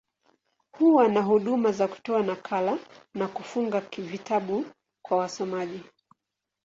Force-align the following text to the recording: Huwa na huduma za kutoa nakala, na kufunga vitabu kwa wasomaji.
Huwa 0.71 1.07
na 1.07 1.21
huduma 1.21 1.71
za 1.71 1.87
kutoa 1.87 2.23
nakala, 2.23 2.77
na 3.13 3.27
kufunga 3.27 3.79
vitabu 3.97 4.65
kwa 5.05 5.17
wasomaji. 5.17 5.83